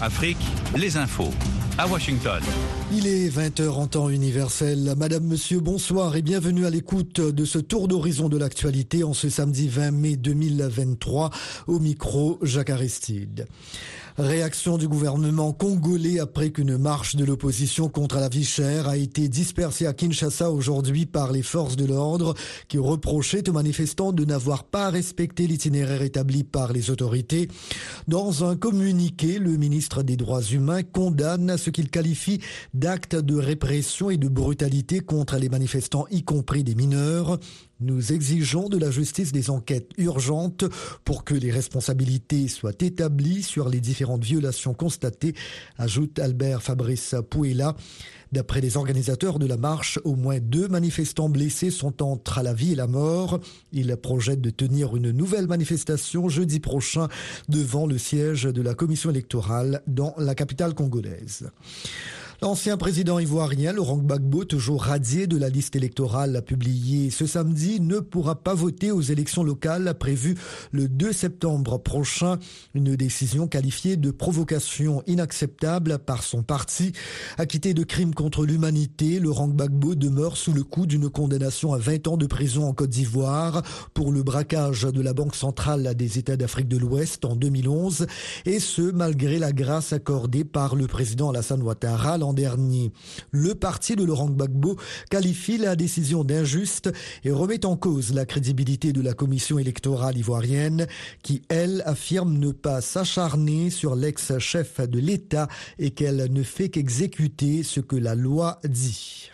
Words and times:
Afrique, 0.00 0.38
les 0.76 0.96
infos 0.96 1.30
à 1.78 1.86
Washington. 1.86 2.42
Il 2.92 3.06
est 3.06 3.28
20h 3.28 3.68
en 3.68 3.86
temps 3.86 4.10
universel. 4.10 4.94
Madame, 4.96 5.24
Monsieur, 5.24 5.60
bonsoir 5.60 6.16
et 6.16 6.22
bienvenue 6.22 6.66
à 6.66 6.70
l'écoute 6.70 7.20
de 7.20 7.44
ce 7.44 7.58
tour 7.58 7.88
d'horizon 7.88 8.28
de 8.28 8.36
l'actualité 8.36 9.04
en 9.04 9.14
ce 9.14 9.28
samedi 9.28 9.68
20 9.68 9.92
mai 9.92 10.16
2023 10.16 11.30
au 11.68 11.78
micro 11.78 12.38
Jacques 12.42 12.70
Aristide. 12.70 13.46
Réaction 14.18 14.78
du 14.78 14.88
gouvernement 14.88 15.52
congolais 15.52 16.18
après 16.18 16.50
qu'une 16.50 16.76
marche 16.76 17.14
de 17.14 17.24
l'opposition 17.24 17.88
contre 17.88 18.16
la 18.16 18.28
vie 18.28 18.44
chère 18.44 18.88
a 18.88 18.96
été 18.96 19.28
dispersée 19.28 19.86
à 19.86 19.92
Kinshasa 19.92 20.50
aujourd'hui 20.50 21.06
par 21.06 21.30
les 21.30 21.44
forces 21.44 21.76
de 21.76 21.84
l'ordre 21.84 22.34
qui 22.66 22.78
reprochaient 22.78 23.48
aux 23.48 23.52
manifestants 23.52 24.10
de 24.10 24.24
n'avoir 24.24 24.64
pas 24.64 24.90
respecté 24.90 25.46
l'itinéraire 25.46 26.02
établi 26.02 26.42
par 26.42 26.72
les 26.72 26.90
autorités. 26.90 27.46
Dans 28.08 28.44
un 28.44 28.56
communiqué, 28.56 29.38
le 29.38 29.56
ministre 29.56 30.02
des 30.02 30.16
Droits 30.16 30.42
humains 30.42 30.82
condamne 30.82 31.56
ce 31.56 31.70
qu'il 31.70 31.88
qualifie 31.88 32.40
d'actes 32.74 33.14
de 33.14 33.36
répression 33.36 34.10
et 34.10 34.16
de 34.16 34.26
brutalité 34.28 34.98
contre 34.98 35.36
les 35.36 35.48
manifestants, 35.48 36.06
y 36.10 36.24
compris 36.24 36.64
des 36.64 36.74
mineurs. 36.74 37.38
Nous 37.80 38.12
exigeons 38.12 38.68
de 38.68 38.76
la 38.76 38.90
justice 38.90 39.30
des 39.30 39.50
enquêtes 39.50 39.92
urgentes 39.98 40.64
pour 41.04 41.22
que 41.22 41.34
les 41.34 41.52
responsabilités 41.52 42.48
soient 42.48 42.72
établies 42.80 43.44
sur 43.44 43.68
les 43.68 43.78
différentes 43.78 44.24
violations 44.24 44.74
constatées, 44.74 45.32
ajoute 45.76 46.18
Albert 46.18 46.60
Fabrice 46.60 47.14
Pouella. 47.30 47.76
D'après 48.32 48.60
les 48.60 48.76
organisateurs 48.76 49.38
de 49.38 49.46
la 49.46 49.56
marche, 49.56 50.00
au 50.02 50.16
moins 50.16 50.40
deux 50.40 50.66
manifestants 50.66 51.28
blessés 51.28 51.70
sont 51.70 52.02
entre 52.02 52.42
la 52.42 52.52
vie 52.52 52.72
et 52.72 52.74
la 52.74 52.88
mort. 52.88 53.38
Ils 53.72 53.96
projettent 53.96 54.40
de 54.40 54.50
tenir 54.50 54.96
une 54.96 55.12
nouvelle 55.12 55.46
manifestation 55.46 56.28
jeudi 56.28 56.58
prochain 56.58 57.06
devant 57.48 57.86
le 57.86 57.96
siège 57.96 58.42
de 58.42 58.60
la 58.60 58.74
commission 58.74 59.10
électorale 59.10 59.82
dans 59.86 60.14
la 60.18 60.34
capitale 60.34 60.74
congolaise. 60.74 61.48
L'ancien 62.40 62.76
président 62.76 63.18
ivoirien 63.18 63.72
Laurent 63.72 63.96
Gbagbo, 63.96 64.44
toujours 64.44 64.84
radié 64.84 65.26
de 65.26 65.36
la 65.36 65.48
liste 65.48 65.74
électorale 65.74 66.40
publiée 66.46 67.10
ce 67.10 67.26
samedi, 67.26 67.80
ne 67.80 67.98
pourra 67.98 68.36
pas 68.36 68.54
voter 68.54 68.92
aux 68.92 69.00
élections 69.00 69.42
locales 69.42 69.92
prévues 69.98 70.36
le 70.70 70.86
2 70.86 71.12
septembre 71.12 71.78
prochain. 71.78 72.38
Une 72.74 72.94
décision 72.94 73.48
qualifiée 73.48 73.96
de 73.96 74.12
provocation 74.12 75.02
inacceptable 75.08 75.98
par 75.98 76.22
son 76.22 76.44
parti. 76.44 76.92
Acquitté 77.38 77.74
de 77.74 77.82
crimes 77.82 78.14
contre 78.14 78.46
l'humanité, 78.46 79.18
Laurent 79.18 79.48
Gbagbo 79.48 79.96
demeure 79.96 80.36
sous 80.36 80.52
le 80.52 80.62
coup 80.62 80.86
d'une 80.86 81.10
condamnation 81.10 81.72
à 81.74 81.78
20 81.78 82.06
ans 82.06 82.16
de 82.16 82.26
prison 82.26 82.68
en 82.68 82.72
Côte 82.72 82.90
d'Ivoire 82.90 83.62
pour 83.94 84.12
le 84.12 84.22
braquage 84.22 84.82
de 84.82 85.00
la 85.00 85.12
Banque 85.12 85.34
centrale 85.34 85.92
des 85.96 86.18
États 86.20 86.36
d'Afrique 86.36 86.68
de 86.68 86.76
l'Ouest 86.76 87.24
en 87.24 87.34
2011, 87.34 88.06
et 88.46 88.60
ce 88.60 88.82
malgré 88.92 89.40
la 89.40 89.50
grâce 89.50 89.92
accordée 89.92 90.44
par 90.44 90.76
le 90.76 90.86
président 90.86 91.30
Alassane 91.30 91.62
Ouattara 91.62 92.16
Le 93.30 93.54
parti 93.54 93.96
de 93.96 94.04
Laurent 94.04 94.28
Gbagbo 94.28 94.76
qualifie 95.10 95.58
la 95.58 95.76
décision 95.76 96.24
d'injuste 96.24 96.90
et 97.24 97.30
remet 97.30 97.64
en 97.64 97.76
cause 97.76 98.12
la 98.12 98.26
crédibilité 98.26 98.92
de 98.92 99.00
la 99.00 99.14
commission 99.14 99.58
électorale 99.58 100.18
ivoirienne 100.18 100.86
qui, 101.22 101.42
elle, 101.48 101.82
affirme 101.86 102.38
ne 102.38 102.52
pas 102.52 102.80
s'acharner 102.80 103.70
sur 103.70 103.94
l'ex-chef 103.94 104.80
de 104.80 104.98
l'État 104.98 105.48
et 105.78 105.90
qu'elle 105.90 106.32
ne 106.32 106.42
fait 106.42 106.68
qu'exécuter 106.68 107.62
ce 107.62 107.80
que 107.80 107.96
la 107.96 108.14
loi 108.14 108.60
dit. 108.64 109.30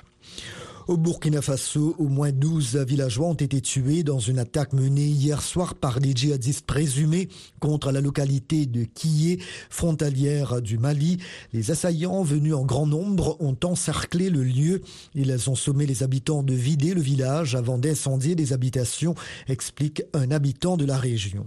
Au 0.86 0.98
Burkina 0.98 1.40
Faso, 1.40 1.94
au 1.98 2.08
moins 2.08 2.30
12 2.30 2.76
villageois 2.76 3.28
ont 3.28 3.34
été 3.34 3.62
tués 3.62 4.02
dans 4.02 4.18
une 4.18 4.38
attaque 4.38 4.74
menée 4.74 5.06
hier 5.06 5.40
soir 5.40 5.74
par 5.74 5.98
des 5.98 6.12
djihadistes 6.12 6.66
présumés 6.66 7.30
contre 7.58 7.90
la 7.90 8.02
localité 8.02 8.66
de 8.66 8.84
Kiyé, 8.84 9.38
frontalière 9.70 10.60
du 10.60 10.76
Mali. 10.76 11.16
Les 11.54 11.70
assaillants 11.70 12.22
venus 12.22 12.52
en 12.52 12.66
grand 12.66 12.86
nombre 12.86 13.38
ont 13.40 13.56
encerclé 13.64 14.28
le 14.28 14.44
lieu. 14.44 14.82
Ils 15.14 15.48
ont 15.48 15.54
sommé 15.54 15.86
les 15.86 16.02
habitants 16.02 16.42
de 16.42 16.52
vider 16.52 16.92
le 16.92 17.00
village 17.00 17.54
avant 17.54 17.78
d'incendier 17.78 18.34
des 18.34 18.52
habitations, 18.52 19.14
explique 19.48 20.02
un 20.12 20.30
habitant 20.30 20.76
de 20.76 20.84
la 20.84 20.98
région. 20.98 21.46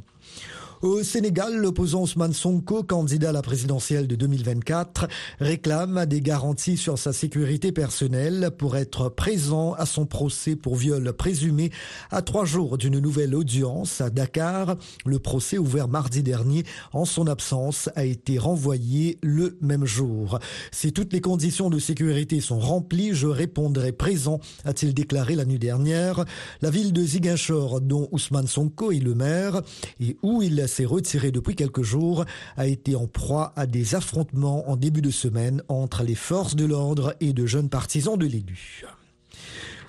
Au 0.84 1.02
Sénégal, 1.02 1.56
l'opposant 1.58 2.04
Ousmane 2.04 2.34
Sonko, 2.34 2.84
candidat 2.84 3.30
à 3.30 3.32
la 3.32 3.42
présidentielle 3.42 4.06
de 4.06 4.16
2024, 4.16 5.08
réclame 5.40 6.06
des 6.06 6.22
garanties 6.22 6.78
sur 6.78 7.00
sa 7.00 7.14
sécurité 7.14 7.72
personnelle 7.72 8.52
pour 8.56 8.78
être 8.78 9.10
présent 9.10 9.74
à 9.74 9.88
son 9.88 10.06
procès 10.06 10.56
pour 10.56 10.76
viol 10.76 11.12
présumé 11.14 11.72
à 12.12 12.22
trois 12.22 12.46
jours 12.46 12.78
d'une 12.78 13.00
nouvelle 13.00 13.34
audience 13.34 14.02
à 14.02 14.12
Dakar. 14.12 14.76
Le 15.04 15.18
procès 15.18 15.58
ouvert 15.58 15.88
mardi 15.88 16.22
dernier 16.22 16.64
en 16.94 17.06
son 17.06 17.26
absence 17.26 17.90
a 17.96 18.06
été 18.06 18.38
renvoyé 18.38 19.18
le 19.24 19.58
même 19.62 19.86
jour. 19.86 20.38
Si 20.72 20.94
toutes 20.94 21.12
les 21.12 21.22
conditions 21.22 21.72
de 21.72 21.80
sécurité 21.80 22.40
sont 22.40 22.60
remplies, 22.60 23.16
je 23.16 23.26
répondrai 23.26 23.94
présent, 23.94 24.40
a-t-il 24.64 24.94
déclaré 24.94 25.34
la 25.34 25.46
nuit 25.46 25.58
dernière. 25.58 26.24
La 26.62 26.70
ville 26.70 26.94
de 26.94 27.02
Ziguinchor, 27.02 27.82
dont 27.82 28.08
Ousmane 28.12 28.46
Sonko 28.46 28.92
est 28.92 29.00
le 29.00 29.16
maire, 29.16 29.64
et 30.00 30.18
où 30.22 30.44
il 30.44 30.67
s'est 30.68 30.86
retiré 30.86 31.32
depuis 31.32 31.56
quelques 31.56 31.82
jours, 31.82 32.26
a 32.56 32.68
été 32.68 32.96
en 32.96 33.08
proie 33.08 33.54
à 33.56 33.66
des 33.66 33.96
affrontements 33.96 34.70
en 34.70 34.76
début 34.76 35.02
de 35.02 35.12
semaine 35.12 35.62
entre 35.68 36.04
les 36.04 36.16
forces 36.16 36.56
de 36.56 36.66
l'ordre 36.66 37.16
et 37.20 37.34
de 37.34 37.46
jeunes 37.46 37.70
partisans 37.70 38.18
de 38.18 38.26
l'élu. 38.26 38.84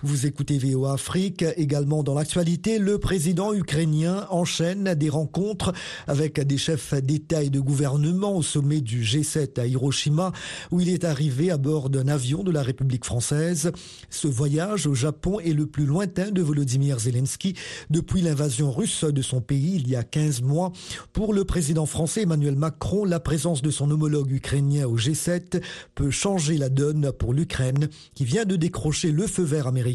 Vous 0.04 0.26
écoutez 0.26 0.59
VOA 0.59 0.92
Afrique. 0.92 1.44
Également 1.56 2.04
dans 2.04 2.14
l'actualité, 2.14 2.78
le 2.78 2.98
président 2.98 3.53
ukrainien 3.53 4.28
enchaîne 4.31 4.94
des 4.94 5.09
rencontres 5.09 5.72
avec 6.06 6.38
des 6.38 6.56
chefs 6.56 6.94
d'État 6.94 7.42
et 7.42 7.50
de 7.50 7.59
gouvernement 7.59 8.37
au 8.37 8.42
sommet 8.42 8.81
du 8.81 9.03
G7 9.03 9.58
à 9.58 9.66
Hiroshima, 9.66 10.31
où 10.70 10.81
il 10.81 10.88
est 10.88 11.03
arrivé 11.03 11.50
à 11.50 11.56
bord 11.56 11.91
d'un 11.91 12.06
avion 12.06 12.44
de 12.44 12.53
la 12.53 12.62
République 12.62 13.04
française. 13.04 13.72
Ce 14.08 14.28
voyage 14.28 14.87
au 14.87 14.94
Japon 14.94 15.41
est 15.41 15.53
le 15.53 15.66
plus 15.66 15.84
lointain 15.84 16.31
de 16.31 16.42
Volodymyr 16.42 17.00
Zelensky 17.00 17.54
depuis 17.91 18.20
l'invasion 18.20 18.70
russe 18.70 19.03
de 19.03 19.22
son 19.22 19.41
pays 19.41 19.75
il 19.75 19.88
y 19.88 19.97
a 19.97 20.04
15 20.04 20.42
mois. 20.42 20.70
Pour 21.12 21.34
le 21.34 21.44
président 21.44 21.87
français 21.87 22.22
Emmanuel 22.22 22.54
Macron, 22.54 23.04
la 23.04 23.19
présence 23.19 23.62
de 23.62 23.70
son 23.70 23.91
homologue 23.91 24.31
ukrainien 24.31 24.87
au 24.87 24.97
G7 24.97 25.60
peut 25.97 26.12
changer 26.12 26.56
la 26.56 26.69
donne 26.69 27.10
pour 27.10 27.34
l'Ukraine, 27.34 27.88
qui 28.14 28.25
vient 28.25 28.44
de 28.44 28.54
décrocher 28.54 29.10
le 29.10 29.26
feu 29.26 29.42
vert 29.42 29.66
américain 29.66 29.88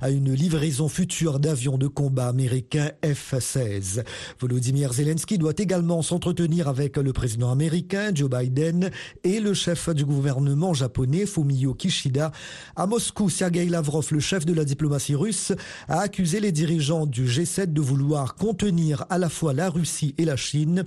à 0.00 0.10
une 0.10 0.32
livraison 0.32 0.88
future 0.88 1.38
d'avions 1.38 1.78
de 1.78 1.86
combat 1.86 2.28
américains 2.28 2.90
F-16. 3.04 4.02
Volodymyr 4.40 4.92
Zelensky 4.92 5.38
doit 5.38 5.52
également 5.56 6.02
s'entretenir 6.02 6.66
avec 6.66 6.96
le 6.96 7.12
président 7.12 7.52
américain 7.52 8.10
Joe 8.12 8.28
Biden 8.28 8.90
et 9.22 9.38
le 9.38 9.54
chef 9.54 9.90
du 9.90 10.04
gouvernement 10.04 10.74
japonais 10.74 11.24
Fumio 11.24 11.74
Kishida. 11.74 12.32
À 12.74 12.86
Moscou, 12.86 13.30
Sergei 13.30 13.66
Lavrov, 13.66 14.08
le 14.10 14.20
chef 14.20 14.44
de 14.44 14.54
la 14.54 14.64
diplomatie 14.64 15.14
russe, 15.14 15.52
a 15.86 16.00
accusé 16.00 16.40
les 16.40 16.52
dirigeants 16.52 17.06
du 17.06 17.26
G7 17.26 17.72
de 17.72 17.80
vouloir 17.80 18.34
contenir 18.34 19.04
à 19.08 19.18
la 19.18 19.28
fois 19.28 19.52
la 19.52 19.70
Russie 19.70 20.14
et 20.18 20.24
la 20.24 20.36
Chine. 20.36 20.84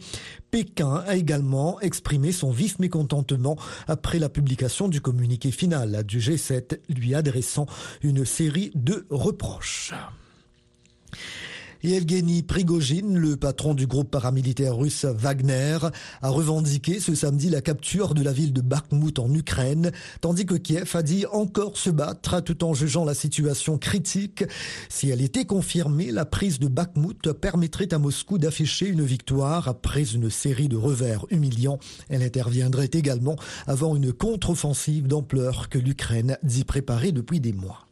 Pékin 0.52 1.04
a 1.08 1.16
également 1.16 1.80
exprimé 1.80 2.34
son 2.34 2.52
vif 2.52 2.80
mécontentement 2.80 3.56
après 3.88 4.20
la 4.20 4.28
publication 4.28 4.90
du 4.90 5.00
communiqué 5.00 5.52
final 5.52 6.04
du 6.04 6.20
G7 6.20 6.80
lui 6.90 7.16
adressant 7.16 7.66
une 8.04 8.26
série 8.26 8.41
de 8.50 9.06
reproches. 9.12 9.94
Yevgeny 11.84 12.44
Prigogine, 12.44 13.18
le 13.18 13.38
patron 13.38 13.74
du 13.74 13.88
groupe 13.88 14.12
paramilitaire 14.12 14.76
russe 14.76 15.06
Wagner, 15.06 15.80
a 16.22 16.30
revendiqué 16.30 17.00
ce 17.00 17.16
samedi 17.16 17.50
la 17.50 17.62
capture 17.62 18.14
de 18.14 18.22
la 18.22 18.32
ville 18.32 18.54
de 18.54 18.62
Bakhmut 18.62 19.18
en 19.18 19.34
Ukraine, 19.34 19.92
tandis 20.22 20.46
que 20.46 20.54
Kiev 20.54 20.92
a 20.96 21.02
dit 21.02 21.26
encore 21.32 21.78
se 21.78 21.90
battre 21.90 22.40
tout 22.42 22.64
en 22.64 22.76
jugeant 22.76 23.04
la 23.04 23.16
situation 23.16 23.80
critique. 23.80 24.44
Si 24.90 25.10
elle 25.10 25.22
était 25.22 25.46
confirmée, 25.46 26.12
la 26.12 26.26
prise 26.26 26.60
de 26.60 26.68
Bakhmut 26.68 27.32
permettrait 27.34 27.94
à 27.94 27.98
Moscou 27.98 28.38
d'afficher 28.38 28.88
une 28.88 29.04
victoire 29.04 29.68
après 29.68 30.14
une 30.14 30.30
série 30.30 30.70
de 30.70 30.78
revers 30.78 31.26
humiliants. 31.32 31.80
Elle 32.10 32.22
interviendrait 32.22 32.92
également 32.94 33.38
avant 33.66 33.96
une 33.96 34.14
contre-offensive 34.14 35.08
d'ampleur 35.08 35.68
que 35.70 35.80
l'Ukraine 35.80 36.38
dit 36.44 36.64
préparer 36.64 37.12
depuis 37.12 37.40
des 37.40 37.54
mois. 37.54 37.88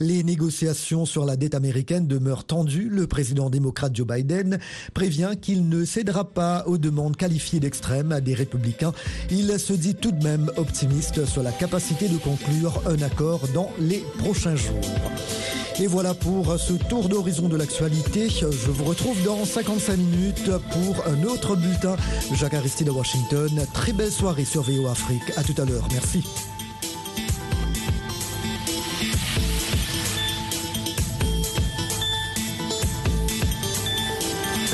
Les 0.00 0.24
négociations 0.24 1.06
sur 1.06 1.24
la 1.24 1.36
dette 1.36 1.54
américaine 1.54 2.06
demeurent 2.06 2.44
tendues. 2.44 2.88
Le 2.90 3.06
président 3.06 3.50
démocrate 3.50 3.94
Joe 3.94 4.06
Biden 4.06 4.58
prévient 4.94 5.32
qu'il 5.40 5.68
ne 5.68 5.84
cédera 5.84 6.24
pas 6.24 6.64
aux 6.66 6.78
demandes 6.78 7.16
qualifiées 7.16 7.60
d'extrêmes 7.60 8.20
des 8.20 8.34
républicains. 8.34 8.92
Il 9.30 9.58
se 9.58 9.72
dit 9.72 9.94
tout 9.94 10.12
de 10.12 10.24
même 10.24 10.50
optimiste 10.56 11.24
sur 11.26 11.42
la 11.42 11.52
capacité 11.52 12.08
de 12.08 12.16
conclure 12.16 12.82
un 12.86 13.00
accord 13.02 13.46
dans 13.54 13.70
les 13.78 14.02
prochains 14.18 14.56
jours. 14.56 14.80
Et 15.80 15.86
voilà 15.86 16.14
pour 16.14 16.58
ce 16.58 16.74
tour 16.74 17.08
d'horizon 17.08 17.48
de 17.48 17.56
l'actualité. 17.56 18.28
Je 18.28 18.70
vous 18.70 18.84
retrouve 18.84 19.22
dans 19.24 19.44
55 19.44 19.96
minutes 19.96 20.50
pour 20.70 21.06
un 21.06 21.22
autre 21.24 21.56
bulletin. 21.56 21.96
Jacques 22.34 22.54
Aristide 22.54 22.88
à 22.88 22.92
Washington. 22.92 23.50
Très 23.72 23.92
belle 23.92 24.12
soirée 24.12 24.44
sur 24.44 24.62
VO 24.62 24.88
Afrique. 24.88 25.32
À 25.36 25.42
tout 25.42 25.54
à 25.60 25.64
l'heure. 25.64 25.88
Merci. 25.92 26.22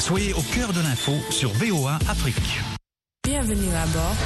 Soyez 0.08 0.32
au 0.32 0.40
cœur 0.40 0.72
de 0.72 0.80
l'info 0.80 1.12
sur 1.28 1.50
VOA 1.52 1.98
Afrique. 2.08 2.62
Bienvenue 3.22 3.68
à 3.76 3.84
bord. 3.92 4.16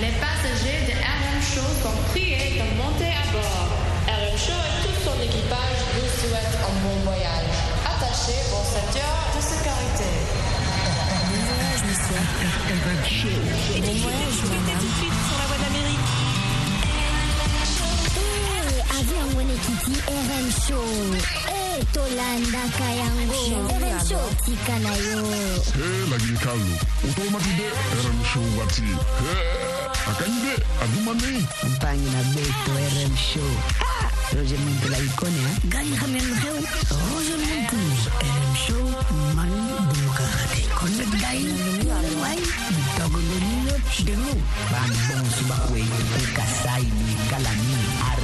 Les 0.00 0.16
passagers 0.16 0.80
de 0.88 0.96
RM 0.96 1.42
Show 1.44 1.68
sont 1.82 1.92
priés 2.08 2.56
de 2.56 2.64
monter 2.80 3.12
à 3.12 3.28
bord. 3.30 3.68
RM 4.08 4.38
Show 4.38 4.56
et 4.56 4.80
tout 4.80 4.96
son 5.04 5.20
équipage 5.20 5.76
vous 5.92 6.08
souhaitent 6.24 6.56
un 6.64 6.72
bon 6.80 6.96
voyage. 7.04 7.52
Attachez 7.84 8.40
vos 8.48 8.64
ceintures 8.64 9.20
de 9.36 9.40
sécurité. 9.44 10.08
Bon 11.28 11.40
voyage, 11.52 11.82
monsieur. 11.84 12.16
RM 12.80 13.04
Show. 13.04 13.36
Et 13.76 13.80
bon 13.82 13.96
voyage, 14.00 14.40
madame. 14.48 14.80
tout 14.80 14.88
de 14.88 14.96
suite 15.04 15.20
sur 15.28 15.36
la 15.36 15.44
voie 15.52 15.60
d'Amérique. 15.60 16.08
Avec 18.96 19.12
euh, 20.08 20.16
RM 20.16 20.48
Show. 20.66 21.59
tolandaka 21.92 22.84
Show, 24.08 24.30
tika 24.44 24.78
na 24.78 24.94
yo 24.94 25.24
elagili 26.06 26.38
kalu 26.38 26.72
otokomaki 27.10 27.48
nde 27.48 27.66
rm 28.04 28.24
show 28.32 28.58
wati 28.58 28.82
Hey, 28.82 30.28
nde 30.28 30.52
aduma 30.82 31.14
nei 31.14 31.46
na 32.12 32.22
beto 32.34 32.72
rm 32.74 33.16
show 33.16 33.50
roger 34.36 34.58
montela 34.58 34.98
ikone 34.98 35.42
gali 35.64 35.96
hamenreu 35.96 36.54
roger 37.14 37.38
montel 37.38 37.90
rm 38.22 38.54
show 38.66 38.84
man 39.34 39.50
dumukakati 39.88 40.62
konne 40.78 41.04
dai 41.22 41.44
wai 42.22 42.38
togololilo 42.96 43.74
demo 44.04 44.32
bandon 44.72 45.30
suba 45.38 45.54
kwenye 45.54 46.00
kukasai 46.12 46.82
mikalami 46.84 47.76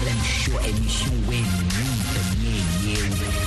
rm 0.03 0.21
show 0.45 0.61
emission 0.69 1.25
weni 1.29 1.63
mwito 1.75 2.23
nye 2.41 2.55
yewe 2.91 3.46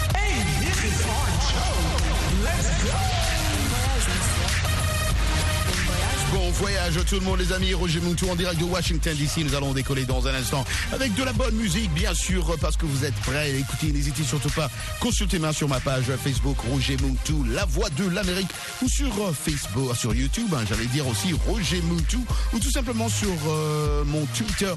Bon 6.31 6.51
voyage 6.51 6.97
à 6.97 7.03
tout 7.03 7.15
le 7.15 7.21
monde 7.21 7.39
les 7.39 7.51
amis, 7.53 7.73
Roger 7.73 7.99
Moutou 8.01 8.29
en 8.29 8.35
direct 8.35 8.59
de 8.59 8.65
Washington 8.65 9.15
DC, 9.15 9.37
nous 9.43 9.55
allons 9.55 9.73
décoller 9.73 10.05
dans 10.05 10.27
un 10.27 10.33
instant 10.35 10.63
avec 10.93 11.15
de 11.15 11.23
la 11.23 11.33
bonne 11.33 11.55
musique 11.55 11.91
bien 11.93 12.13
sûr 12.13 12.55
parce 12.61 12.77
que 12.77 12.85
vous 12.85 13.03
êtes 13.03 13.15
prêts, 13.15 13.51
écoutez, 13.57 13.91
n'hésitez 13.91 14.23
surtout 14.23 14.49
pas, 14.49 14.69
consultez 14.99 15.39
moi 15.39 15.53
sur 15.53 15.67
ma 15.67 15.79
page 15.79 16.05
Facebook 16.23 16.57
Roger 16.71 16.97
Moutou, 17.01 17.43
la 17.45 17.65
voix 17.65 17.89
de 17.91 18.07
l'Amérique 18.07 18.49
ou 18.83 18.87
sur 18.87 19.07
euh, 19.07 19.33
Facebook, 19.33 19.95
sur 19.95 20.13
YouTube, 20.13 20.53
hein, 20.53 20.63
j'allais 20.69 20.85
dire 20.87 21.07
aussi 21.07 21.33
Roger 21.47 21.81
Moutou 21.81 22.23
ou 22.53 22.59
tout 22.59 22.71
simplement 22.71 23.09
sur 23.09 23.35
euh, 23.47 24.03
mon 24.05 24.25
Twitter 24.27 24.73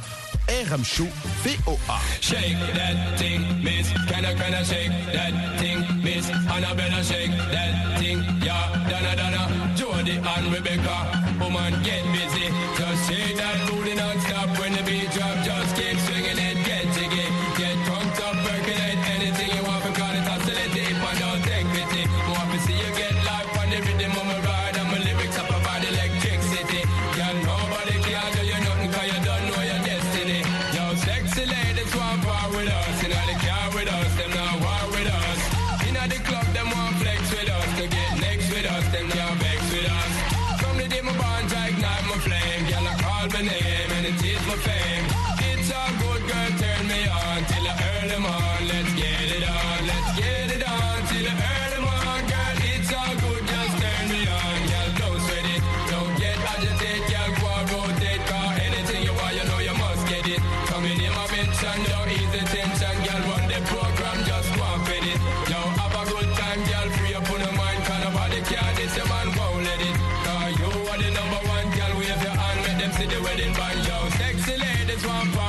RM 0.49 0.85
Show 0.85 1.09
VOA. 1.45 2.01
Shake 2.21 2.57
that 2.75 3.17
thing, 3.19 3.43
miss, 3.63 3.93
can 4.09 4.25
I, 4.25 4.35
that 4.35 5.59
thing, 5.59 5.83
miss, 6.03 6.27
thing, 7.09 7.33
and 10.35 10.53
Rebecca. 10.53 11.32
Come 11.43 11.57
on, 11.57 11.83
get 11.83 12.05
busy. 12.13 12.42
to 73.09 73.17
the 73.17 73.23
wedding 73.23 73.53
band, 73.55 73.87
yo. 73.87 74.09
Sexy 74.11 74.57
ladies 74.57 75.07
want 75.07 75.42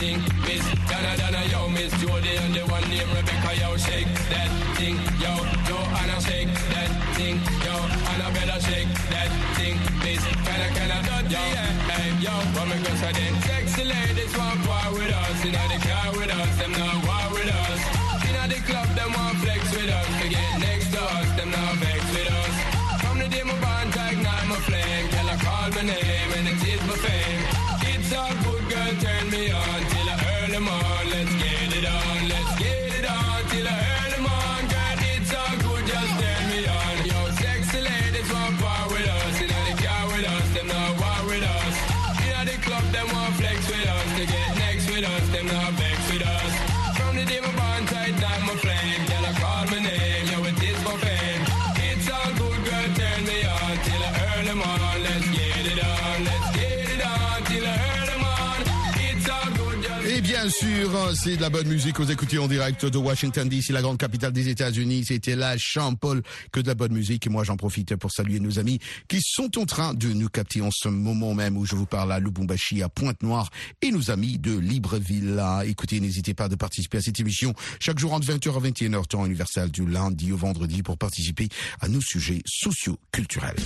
thing. 0.00 0.18
Miss 0.48 0.64
Donna 0.88 1.12
Donna, 1.20 1.42
yo, 1.52 1.68
Miss 1.68 1.92
Jody 2.00 2.34
and 2.40 2.54
the 2.54 2.64
one 2.72 2.82
named 2.88 3.12
Rebecca, 3.12 3.52
yo, 3.60 3.76
shake 3.76 4.08
that 4.32 4.50
thing, 4.80 4.96
yo, 5.20 5.32
Joanna, 5.68 6.16
shake 6.24 6.52
that 6.72 6.90
thing, 7.16 7.36
yo, 7.64 7.74
Annabella, 8.12 8.56
shake 8.64 8.88
that 9.12 9.30
thing. 9.56 9.76
Miss 10.02 10.24
Kinda 10.46 10.68
Kinda, 10.76 10.98
yo, 11.34 11.42
hey, 11.92 12.08
yo, 12.24 12.34
woman, 12.56 12.80
go 12.82 12.90
so 12.96 13.12
them 13.12 13.34
sexy 13.44 13.84
ladies 13.84 14.32
want 14.38 14.60
war 14.66 14.88
with 14.96 15.12
us, 15.12 15.44
you 15.44 15.52
know 15.52 15.66
they 15.68 15.80
care 15.84 16.12
with 16.16 16.32
us, 16.32 16.52
them 16.58 16.72
not 16.72 16.96
war 17.06 17.26
with 17.36 17.52
us. 17.52 17.69
Sûr, 60.50 60.90
c'est 61.14 61.36
de 61.36 61.40
la 61.40 61.50
bonne 61.50 61.68
musique. 61.68 61.98
Vous 62.00 62.10
écoutez 62.10 62.38
en 62.38 62.48
direct 62.48 62.84
de 62.84 62.98
Washington 62.98 63.48
DC, 63.48 63.70
la 63.70 63.82
grande 63.82 63.98
capitale 63.98 64.32
des 64.32 64.48
États-Unis. 64.48 65.04
C'était 65.06 65.36
la 65.36 65.56
Champol 65.56 66.22
que 66.52 66.60
de 66.60 66.66
la 66.66 66.74
bonne 66.74 66.92
musique. 66.92 67.26
Et 67.26 67.30
moi, 67.30 67.44
j'en 67.44 67.56
profite 67.56 67.94
pour 67.96 68.10
saluer 68.10 68.40
nos 68.40 68.58
amis 68.58 68.78
qui 69.08 69.20
sont 69.22 69.58
en 69.58 69.66
train 69.66 69.94
de 69.94 70.08
nous 70.08 70.28
capter 70.28 70.60
en 70.60 70.70
ce 70.70 70.88
moment 70.88 71.34
même 71.34 71.56
où 71.56 71.66
je 71.66 71.74
vous 71.74 71.86
parle 71.86 72.12
à 72.12 72.18
Lubumbashi, 72.18 72.82
à 72.82 72.88
Pointe-Noire 72.88 73.50
et 73.82 73.90
nos 73.92 74.10
amis 74.10 74.38
de 74.38 74.58
Libreville. 74.58 75.42
Écoutez, 75.64 76.00
n'hésitez 76.00 76.34
pas 76.34 76.48
de 76.48 76.56
participer 76.56 76.98
à 76.98 77.02
cette 77.02 77.20
émission 77.20 77.54
chaque 77.78 77.98
jour 77.98 78.12
entre 78.12 78.26
20h 78.26 78.56
à 78.56 78.60
21h, 78.60 79.06
temps 79.06 79.26
universel 79.26 79.70
du 79.70 79.86
lundi 79.86 80.32
au 80.32 80.36
vendredi 80.36 80.82
pour 80.82 80.98
participer 80.98 81.48
à 81.80 81.88
nos 81.88 82.00
sujets 82.00 82.42
socio-culturels. 82.46 83.56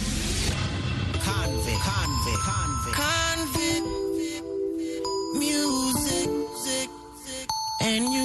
And 7.85 8.11
you 8.15 8.24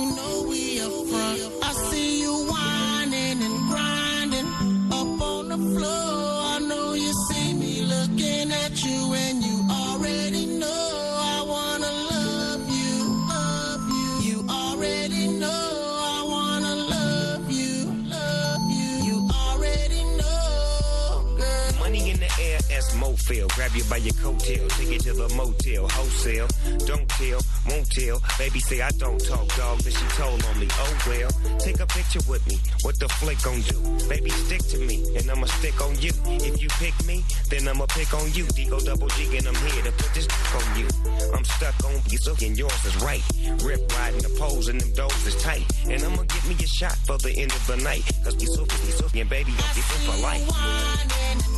Grab 23.60 23.76
you 23.76 23.84
by 23.92 23.98
your 23.98 24.14
coattail, 24.14 24.70
take 24.80 24.96
it 24.96 25.02
to 25.02 25.12
the 25.12 25.28
motel, 25.36 25.86
wholesale. 25.90 26.48
Don't 26.88 27.10
tell, 27.10 27.44
won't 27.68 27.92
tell. 27.92 28.24
Baby 28.38 28.62
say 28.62 28.80
I 28.80 28.90
don't 28.92 29.20
talk, 29.20 29.54
dog, 29.58 29.80
then 29.80 29.92
she 29.92 30.06
told 30.16 30.40
on 30.46 30.60
me. 30.62 30.68
Oh 30.80 30.96
well, 31.06 31.30
take 31.60 31.82
a 31.82 31.86
picture 31.86 32.24
with 32.24 32.40
me. 32.48 32.58
What 32.84 32.98
the 33.02 33.10
flick 33.20 33.36
gon' 33.44 33.60
do? 33.68 33.76
Baby, 34.08 34.30
stick 34.30 34.64
to 34.72 34.80
me, 34.80 35.04
and 35.18 35.30
I'ma 35.30 35.48
stick 35.60 35.76
on 35.82 35.92
you. 36.00 36.12
If 36.40 36.62
you 36.64 36.70
pick 36.80 36.96
me, 37.06 37.26
then 37.50 37.68
I'ma 37.68 37.86
pick 37.88 38.14
on 38.14 38.32
you. 38.32 38.46
Digo 38.56 38.80
double 38.80 39.10
G, 39.20 39.28
and 39.36 39.46
I'm 39.46 39.60
here 39.68 39.84
to 39.84 39.92
put 39.92 40.14
this 40.16 40.28
on 40.56 40.80
you. 40.80 40.88
I'm 41.36 41.44
stuck 41.44 41.76
on 41.84 42.00
you, 42.08 42.18
so 42.18 42.32
and 42.40 42.58
yours 42.58 42.86
is 42.86 42.96
right. 43.04 43.24
Rip 43.60 43.92
riding 43.92 44.22
the 44.22 44.32
poles, 44.40 44.70
and 44.70 44.80
them 44.80 44.94
doors 44.94 45.28
is 45.28 45.36
tight. 45.44 45.68
And 45.84 46.02
I'ma 46.02 46.24
get 46.24 46.48
me 46.48 46.56
a 46.64 46.66
shot 46.66 46.96
for 47.04 47.18
the 47.18 47.36
end 47.36 47.52
of 47.52 47.68
the 47.68 47.76
night. 47.76 48.08
Cause 48.24 48.38
we 48.38 48.46
so, 48.46 48.64
we 48.64 48.92
so, 48.96 49.06
and 49.14 49.30
baby, 49.30 49.52
I'm 49.52 49.84
for 50.08 50.16
life. 50.24 51.49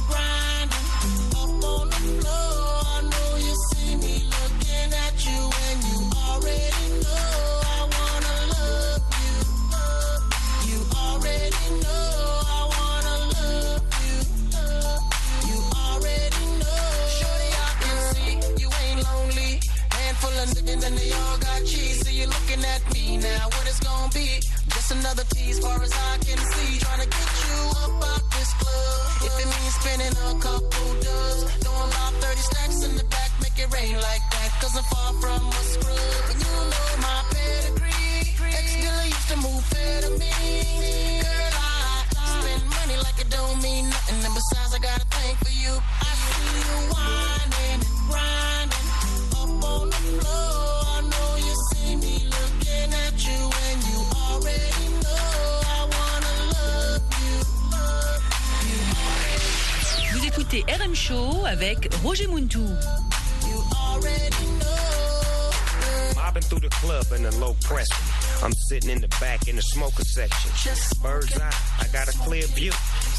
Vous 60.13 60.25
écoutez 60.25 60.65
RM 60.67 60.93
Show 60.93 61.45
avec 61.45 61.89
Roger 62.03 62.27
Muntou. 62.27 62.67
Mobbing 66.15 66.43
through 66.43 66.59
the 66.59 66.69
club 66.69 67.05
in 67.17 67.25
a 67.25 67.31
low 67.39 67.55
press. 67.63 67.89
I'm 68.43 68.53
sitting 68.53 68.89
in 68.89 69.01
the 69.01 69.07
back 69.19 69.47
in 69.47 69.55
the 69.55 69.61
smoker 69.61 70.03
section. 70.03 70.51
Bird's 71.01 71.37
eye, 71.39 71.51
I 71.79 71.87
got 71.93 72.13
a 72.13 72.17
clear 72.19 72.45
view. 72.47 72.71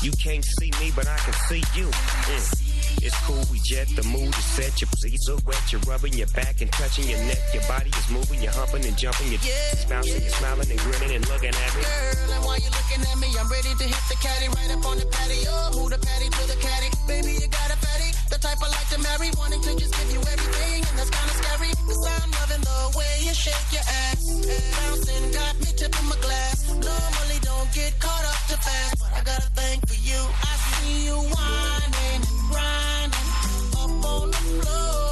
You 0.02 0.12
can't 0.12 0.44
see 0.44 0.70
me, 0.80 0.92
but 0.94 1.06
I 1.06 1.16
can 1.18 1.34
see 1.48 1.62
you. 1.74 1.86
Mm. 1.86 2.61
It's 3.02 3.18
cool, 3.26 3.42
we 3.50 3.58
jet, 3.58 3.88
the 3.98 4.06
mood 4.06 4.30
is 4.30 4.44
set. 4.54 4.80
Your 4.80 4.86
feet 5.02 5.20
so 5.20 5.36
wet, 5.44 5.58
you're 5.72 5.80
rubbing 5.90 6.12
your 6.14 6.28
back 6.38 6.60
and 6.60 6.70
touching 6.70 7.10
your 7.10 7.18
neck. 7.26 7.42
Your 7.52 7.66
body 7.66 7.90
is 7.90 8.08
moving, 8.08 8.40
you're 8.40 8.52
humping 8.52 8.86
and 8.86 8.96
jumping. 8.96 9.26
You're 9.26 9.42
bouncing, 9.90 10.22
you're 10.22 10.30
smiling 10.30 10.70
and 10.70 10.78
grinning 10.78 11.16
and 11.16 11.26
looking 11.26 11.50
at 11.50 11.70
me. 11.74 11.82
Girl, 11.82 12.30
and 12.30 12.44
while 12.46 12.62
you're 12.62 12.70
looking 12.70 13.02
at 13.02 13.18
me, 13.18 13.34
I'm 13.34 13.50
ready 13.50 13.74
to 13.74 13.84
hit 13.90 14.04
the 14.06 14.14
caddy 14.22 14.46
right 14.54 14.70
up 14.70 14.86
on 14.86 14.98
the 15.02 15.06
patio. 15.10 15.50
Move 15.74 15.90
the 15.90 15.98
patty 15.98 16.30
to 16.30 16.42
the 16.46 16.54
caddy. 16.62 16.94
Baby, 17.08 17.42
you 17.42 17.48
got 17.48 17.74
a 17.74 17.76
fatty. 17.82 18.21
The 18.32 18.38
type 18.38 18.56
I 18.64 18.68
like 18.70 18.88
to 18.88 18.98
marry. 19.02 19.28
Wanting 19.36 19.60
to 19.60 19.76
just 19.76 19.92
give 19.92 20.10
you 20.10 20.20
everything, 20.20 20.80
and 20.88 20.96
that's 20.96 21.10
kinda 21.10 21.34
scary. 21.36 21.68
Cause 21.84 22.00
I'm 22.16 22.30
loving 22.40 22.64
the 22.64 22.96
way 22.96 23.12
you 23.20 23.34
shake 23.34 23.68
your 23.70 23.84
ass. 24.08 24.24
Bouncing 24.72 25.32
got 25.32 25.60
me 25.60 25.68
tipping 25.76 26.08
my 26.08 26.16
glass. 26.16 26.64
Normally 26.70 27.38
don't 27.42 27.70
get 27.74 27.92
caught 28.00 28.24
up 28.24 28.40
too 28.48 28.56
fast. 28.56 28.96
But 29.00 29.12
I 29.12 29.20
got 29.22 29.40
a 29.44 29.50
thing 29.52 29.80
for 29.86 30.00
you. 30.00 30.20
I 30.48 30.52
see 30.64 31.04
you 31.08 31.16
whining 31.34 32.24
and 32.24 32.40
grinding 32.48 33.28
up 33.76 34.04
on 34.16 34.30
the 34.30 34.42
floor. 34.64 35.11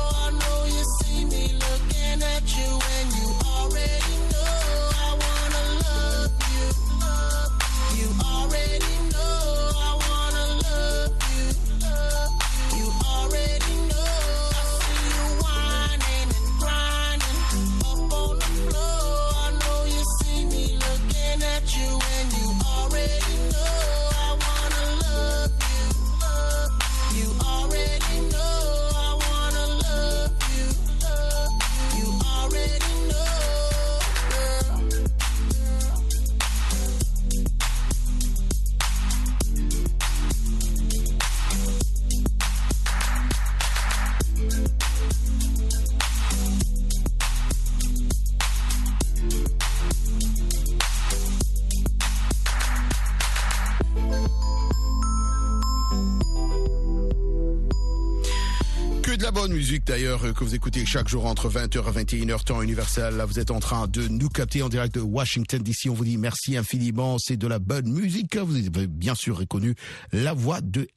Musique 59.60 59.86
d'ailleurs 59.86 60.24
euh, 60.24 60.32
que 60.32 60.42
vous 60.42 60.54
écoutez 60.54 60.86
chaque 60.86 61.06
jour 61.06 61.26
entre 61.26 61.50
20h 61.50 61.76
et 61.76 62.04
21h 62.04 62.44
temps 62.44 62.62
universel. 62.62 63.18
Là, 63.18 63.26
vous 63.26 63.38
êtes 63.38 63.50
en 63.50 63.60
train 63.60 63.86
de 63.88 64.08
nous 64.08 64.30
capter 64.30 64.62
en 64.62 64.70
direct 64.70 64.94
de 64.94 65.02
Washington 65.02 65.62
DC. 65.62 65.90
On 65.90 65.92
vous 65.92 66.06
dit 66.06 66.16
merci 66.16 66.56
infiniment. 66.56 67.18
C'est 67.18 67.36
de 67.36 67.46
la 67.46 67.58
bonne 67.58 67.92
musique. 67.92 68.38
Vous 68.38 68.56
avez 68.56 68.86
bien 68.86 69.14
sûr 69.14 69.36
reconnu 69.36 69.74
la 70.12 70.32
voix 70.32 70.62
de 70.62 70.88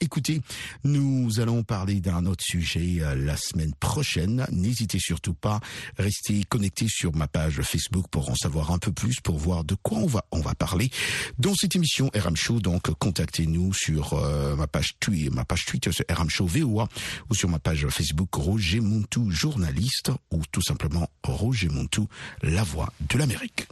Écoutez, 0.00 0.40
nous 0.84 1.40
allons 1.40 1.64
parler 1.64 2.00
d'un 2.00 2.24
autre 2.26 2.44
sujet 2.44 2.98
euh, 3.00 3.16
la 3.16 3.36
semaine 3.36 3.74
prochaine. 3.74 4.46
N'hésitez 4.52 5.00
surtout 5.00 5.34
pas, 5.34 5.58
restez 5.98 6.44
connectés 6.44 6.86
sur 6.88 7.12
ma 7.14 7.26
page 7.26 7.60
Facebook 7.62 8.06
pour 8.10 8.30
en 8.30 8.36
savoir 8.36 8.70
un 8.70 8.78
peu 8.78 8.92
plus, 8.92 9.20
pour 9.20 9.38
voir 9.38 9.64
de 9.64 9.74
quoi 9.74 9.98
on 9.98 10.06
va 10.06 10.24
on 10.30 10.40
va 10.40 10.54
parler 10.54 10.90
dans 11.38 11.54
cette 11.54 11.74
émission 11.74 12.10
RM 12.14 12.36
Show. 12.36 12.60
Donc, 12.60 12.90
contactez-nous 12.98 13.72
sur 13.72 14.12
euh, 14.12 14.54
ma 14.54 14.68
page 14.68 14.94
Twitter, 15.00 15.30
ma 15.30 15.44
page 15.44 15.64
Twitter 15.64 15.90
RM 16.08 16.30
Show 16.30 16.46
VOA 16.46 16.88
ou 17.28 17.34
sur 17.34 17.48
ma 17.48 17.58
page 17.58 17.86
Facebook 17.88 18.32
Roger 18.34 18.78
Montou 18.80 19.30
journaliste 19.30 20.12
ou 20.30 20.42
tout 20.52 20.62
simplement 20.62 21.10
Roger 21.24 21.68
Montou, 21.68 22.06
la 22.42 22.62
voix 22.62 22.92
de 23.10 23.18
l'Amérique. 23.18 23.66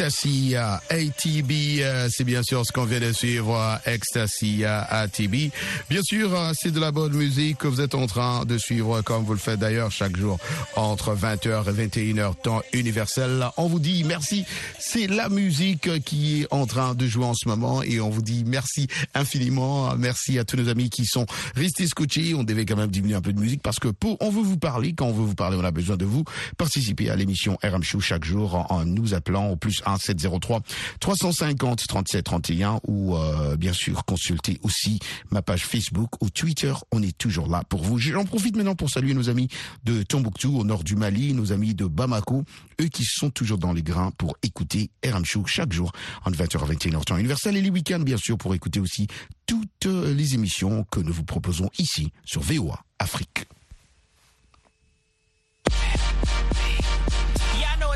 Ecstasy 0.00 0.56
ATB, 0.56 1.52
euh, 1.80 2.08
c'est 2.10 2.24
bien 2.24 2.42
sûr 2.42 2.64
ce 2.64 2.72
qu'on 2.72 2.86
vient 2.86 3.00
de 3.00 3.12
suivre, 3.12 3.78
Ecstasy 3.84 4.64
ATB. 4.64 5.50
Bien 5.90 6.00
sûr, 6.02 6.34
euh, 6.34 6.52
c'est 6.54 6.70
de 6.70 6.80
la 6.80 6.90
bonne 6.90 7.12
musique 7.12 7.58
que 7.58 7.68
vous 7.68 7.82
êtes 7.82 7.94
en 7.94 8.06
train 8.06 8.46
de 8.46 8.56
suivre, 8.56 9.02
comme 9.02 9.24
vous 9.24 9.34
le 9.34 9.38
faites 9.38 9.58
d'ailleurs 9.60 9.90
chaque 9.90 10.16
jour 10.16 10.38
entre 10.74 11.14
20h 11.14 11.68
et 11.68 11.86
21h, 11.86 12.34
temps 12.42 12.62
universel. 12.72 13.46
On 13.58 13.66
vous 13.66 13.78
dit 13.78 14.04
merci, 14.04 14.46
c'est 14.78 15.06
la 15.06 15.28
musique 15.28 16.02
qui 16.04 16.40
est 16.40 16.46
en 16.50 16.64
train 16.64 16.94
de 16.94 17.06
jouer 17.06 17.26
en 17.26 17.34
ce 17.34 17.46
moment 17.46 17.82
et 17.82 18.00
on 18.00 18.08
vous 18.08 18.22
dit 18.22 18.44
merci 18.46 18.86
infiniment. 19.12 19.94
Merci 19.96 20.38
à 20.38 20.46
tous 20.46 20.56
nos 20.56 20.70
amis 20.70 20.88
qui 20.88 21.04
sont 21.04 21.26
restés 21.54 21.86
scotchés. 21.86 22.32
On 22.34 22.42
devait 22.42 22.64
quand 22.64 22.76
même 22.76 22.90
diminuer 22.90 23.16
un 23.16 23.20
peu 23.20 23.34
de 23.34 23.40
musique 23.40 23.60
parce 23.60 23.78
que 23.78 23.88
pour, 23.88 24.16
on 24.20 24.30
veut 24.30 24.40
vous 24.40 24.56
parler. 24.56 24.94
Quand 24.94 25.08
on 25.08 25.12
veut 25.12 25.26
vous 25.26 25.34
parler, 25.34 25.58
on 25.60 25.64
a 25.64 25.70
besoin 25.70 25.98
de 25.98 26.06
vous. 26.06 26.24
Participer 26.56 27.10
à 27.10 27.16
l'émission 27.16 27.58
RM 27.62 27.82
Show 27.82 28.00
chaque 28.00 28.24
jour 28.24 28.66
en, 28.72 28.86
nous 28.86 29.12
appelant 29.12 29.48
au 29.48 29.56
plus 29.56 29.82
1 29.84 29.89
703 29.98 30.60
350 31.00 31.86
37 31.86 32.24
31 32.24 32.80
ou 32.86 33.16
euh, 33.16 33.56
bien 33.56 33.72
sûr 33.72 34.04
consulter 34.04 34.58
aussi 34.62 34.98
ma 35.30 35.42
page 35.42 35.64
Facebook 35.64 36.10
ou 36.20 36.30
Twitter. 36.30 36.72
On 36.92 37.02
est 37.02 37.16
toujours 37.16 37.48
là 37.48 37.62
pour 37.68 37.82
vous. 37.82 37.98
J'en 37.98 38.24
profite 38.24 38.56
maintenant 38.56 38.74
pour 38.74 38.90
saluer 38.90 39.14
nos 39.14 39.28
amis 39.28 39.48
de 39.84 40.02
Tombouctou 40.02 40.58
au 40.58 40.64
nord 40.64 40.84
du 40.84 40.96
Mali, 40.96 41.32
nos 41.34 41.52
amis 41.52 41.74
de 41.74 41.86
Bamako, 41.86 42.44
eux 42.80 42.88
qui 42.88 43.04
sont 43.04 43.30
toujours 43.30 43.58
dans 43.58 43.72
les 43.72 43.82
grains 43.82 44.12
pour 44.18 44.36
écouter 44.42 44.90
RM 45.04 45.24
Show 45.24 45.44
chaque 45.46 45.72
jour 45.72 45.92
entre 46.24 46.38
20h 46.38 46.62
à 46.62 46.72
21h 46.72 47.04
temps 47.04 47.16
universel 47.16 47.56
et 47.56 47.60
les 47.60 47.70
week-ends 47.70 48.00
bien 48.00 48.16
sûr 48.16 48.38
pour 48.38 48.54
écouter 48.54 48.80
aussi 48.80 49.06
toutes 49.46 49.86
les 49.86 50.34
émissions 50.34 50.84
que 50.90 51.00
nous 51.00 51.12
vous 51.12 51.24
proposons 51.24 51.70
ici 51.78 52.12
sur 52.24 52.42
VOA 52.42 52.84
Afrique. 52.98 53.46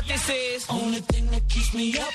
Yeah, 0.07 0.13
I 0.13 0.17
know 0.17 0.23
what 0.23 0.27
this 0.27 0.29
is. 0.29 0.69
Only 0.69 0.99
thing 1.01 1.27
that 1.31 1.47
keeps 1.49 1.73
me 1.73 1.97
up 1.97 2.13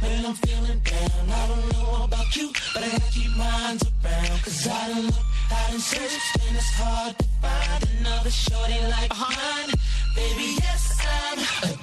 when 0.00 0.24
I'm 0.24 0.34
feeling 0.34 0.80
down. 0.80 1.30
I 1.30 1.48
don't 1.48 1.72
know 1.72 2.04
about 2.04 2.36
you, 2.36 2.52
but 2.74 2.82
I 2.84 2.90
gotta 2.90 3.12
keep 3.12 3.36
minds 3.36 3.84
around. 4.04 4.42
Cause 4.42 4.68
I 4.68 4.88
done 4.88 5.06
look, 5.06 5.26
I 5.50 5.70
done 5.70 5.80
searched, 5.80 6.46
and 6.46 6.56
it's 6.56 6.70
hard 6.74 7.18
to 7.18 7.24
find 7.42 7.88
another 8.00 8.30
shorty 8.30 8.80
like 8.90 9.10
uh-huh. 9.10 9.66
mine. 9.66 9.74
Baby, 10.14 10.56
yes, 10.60 10.98
I'm 11.00 11.77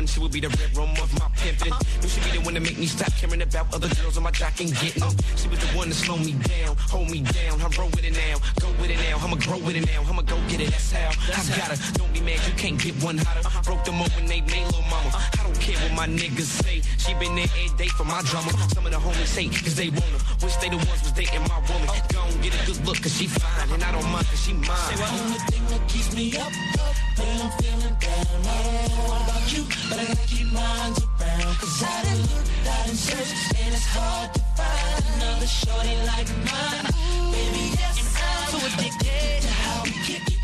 one, 0.00 0.06
she 0.06 0.20
would 0.20 0.32
be 0.32 0.40
the 0.40 0.48
red 0.48 0.72
room 0.76 0.90
of 1.02 1.12
my 1.20 1.28
pimpin'. 1.36 1.74
Knew 2.00 2.08
she'd 2.08 2.24
be 2.24 2.38
the 2.38 2.40
one 2.40 2.54
to 2.54 2.60
make 2.60 2.78
me 2.78 2.86
stop 2.86 3.12
caring 3.20 3.42
about 3.42 3.68
other 3.74 3.88
girls 4.00 4.16
on 4.16 4.22
my 4.22 4.30
jock 4.30 4.58
and 4.60 4.72
getting 4.80 5.00
them. 5.00 5.12
She 5.36 5.46
was 5.48 5.58
the 5.58 5.68
one 5.76 5.88
to 5.88 5.94
slow 5.94 6.16
me 6.16 6.32
down, 6.48 6.76
hold 6.88 7.10
me 7.10 7.20
down. 7.20 7.60
I 7.60 7.68
roll 7.76 7.92
with 7.92 8.04
it 8.04 8.16
now, 8.16 8.40
go 8.60 8.68
with 8.80 8.90
it 8.90 8.98
now. 9.04 9.20
I'ma 9.20 9.36
grow 9.36 9.58
with 9.58 9.76
it 9.76 9.84
now, 9.84 10.00
I'ma 10.08 10.22
go 10.22 10.36
get 10.48 10.60
it. 10.60 10.70
That's 10.70 10.92
how 10.92 11.10
I 11.10 11.56
got 11.58 11.68
her. 11.76 11.78
Don't 11.98 12.12
be 12.14 12.20
mad, 12.20 12.40
you 12.48 12.54
can't 12.56 12.80
get 12.80 12.94
one 13.04 13.18
hotter. 13.18 13.44
Broke 13.64 13.84
them 13.84 14.00
up 14.00 14.10
when 14.16 14.24
they 14.24 14.40
made 14.40 14.64
little 14.72 14.88
mama. 14.88 15.10
I 15.12 15.42
don't 15.44 15.60
care 15.60 15.76
what 15.84 15.92
my 15.92 16.08
niggas 16.08 16.48
say. 16.64 16.80
She 16.96 17.12
been 17.20 17.36
there 17.36 17.50
every 17.60 17.76
day 17.76 17.88
for 17.92 18.04
my 18.04 18.22
drama. 18.24 18.52
Some 18.72 18.86
of 18.86 18.92
the 18.92 18.98
homies 18.98 19.28
say, 19.28 19.48
cause 19.48 19.76
they 19.76 19.90
want 19.90 20.12
her. 20.16 20.20
Wish 20.40 20.56
they 20.56 20.70
the 20.70 20.80
ones 20.80 21.02
was 21.04 21.12
dating 21.12 21.44
my 21.44 21.60
woman. 21.68 21.88
And 21.92 22.42
get 22.42 22.56
a 22.56 22.60
good 22.64 22.80
look, 22.86 22.96
cause 23.02 23.12
she 23.12 23.26
fine. 23.26 23.68
And 23.68 23.84
I 23.84 23.92
don't 23.92 24.08
mind, 24.08 24.26
cause 24.32 24.40
she 24.40 24.54
mine. 24.54 24.96
The 24.96 25.04
Only 25.12 25.40
thing 25.52 25.64
that 25.68 25.82
keeps 25.88 26.14
me 26.16 26.32
up, 26.40 26.48
up 26.80 27.09
I'm 27.20 27.50
feeling 27.60 27.96
down. 28.00 28.26
I 28.44 28.62
don't 28.64 28.88
know 28.96 29.12
about 29.20 29.44
you, 29.52 29.62
but 29.88 29.98
I 30.00 30.04
gotta 30.06 30.26
keep 30.26 30.48
around. 30.52 30.96
Cause 31.60 31.82
I 31.82 32.02
done 32.04 32.22
look, 32.32 32.46
I 32.64 32.86
done 32.86 32.96
search, 32.96 33.32
and 33.60 33.74
it's 33.74 33.86
hard 33.92 34.34
to 34.34 34.40
find 34.56 35.04
another 35.14 35.46
shorty 35.46 35.96
like 36.08 36.28
mine. 36.48 36.86
Baby, 37.32 37.64
yes, 37.76 37.96
I'm 38.16 38.48
so 38.50 38.66
addicted 38.66 39.42
to 39.44 39.50
how 39.62 39.82
we 39.84 39.92
kick 40.08 40.24
it. 40.26 40.40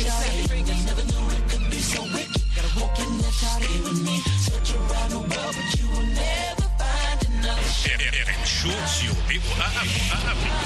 Shot 0.00 0.50
we 0.50 0.62
never 0.62 1.04
knew 1.10 1.24
it 1.34 1.44
could 1.50 1.66
be 1.70 1.80
so 1.80 2.02
wicked. 2.14 2.40
Hoping 2.78 3.18
that 3.18 3.34
you 3.34 3.50
stay 3.58 3.78
with 3.82 4.00
me. 4.06 4.16
Search 4.46 4.74
around 4.78 5.10
the 5.10 5.18
world, 5.18 5.54
but 5.58 5.68
you 5.74 5.86
will 5.90 6.06
never 6.14 6.66
find 6.78 7.18
another 7.28 7.62
shorty. 7.62 8.06
Show 8.44 8.70
sur 8.86 9.14
VOA 9.28 9.66
Afrique. 9.82 10.60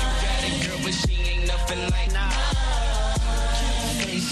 You 0.00 0.08
got 0.22 0.42
it, 0.44 0.54
girl, 0.66 0.78
but 0.84 0.94
she 0.94 1.14
ain't 1.30 1.46
nothing 1.46 1.82
like 1.90 2.12
mine. 2.12 2.63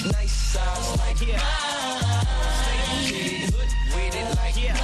Nice, 0.05 0.33
size 0.33 0.97
like 0.99 1.21
mine. 1.21 1.39
Straight 2.59 3.51
hood 3.51 3.71
with 3.95 4.15
it 4.17 4.29
like 4.37 4.57
mine. 4.57 4.75